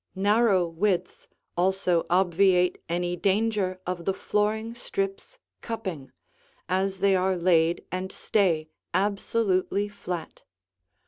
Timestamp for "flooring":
4.15-4.73